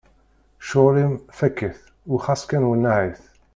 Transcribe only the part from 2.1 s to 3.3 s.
u xas kan wenneɛ-it!